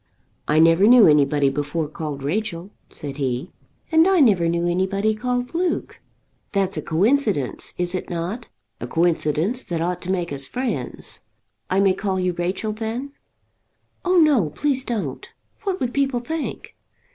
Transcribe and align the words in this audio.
"I 0.47 0.57
never 0.57 0.87
knew 0.87 1.07
anybody 1.07 1.49
before 1.49 1.87
called 1.87 2.23
Rachel," 2.23 2.71
said 2.89 3.17
he. 3.17 3.51
"And 3.91 4.07
I 4.07 4.19
never 4.19 4.49
knew 4.49 4.67
anybody 4.67 5.13
called 5.13 5.53
Luke." 5.53 5.99
"That's 6.53 6.75
a 6.75 6.81
coincidence, 6.81 7.75
is 7.77 7.93
it 7.93 8.09
not? 8.09 8.49
a 8.79 8.87
coincidence 8.87 9.61
that 9.61 9.79
ought 9.79 10.01
to 10.01 10.09
make 10.11 10.33
us 10.33 10.47
friends. 10.47 11.21
I 11.69 11.79
may 11.81 11.93
call 11.93 12.19
you 12.19 12.33
Rachel 12.33 12.71
then?" 12.71 13.11
"Oh, 14.03 14.17
no; 14.17 14.49
please 14.49 14.83
don't. 14.83 15.29
What 15.65 15.79
would 15.79 15.93
people 15.93 16.19
think?" 16.21 16.75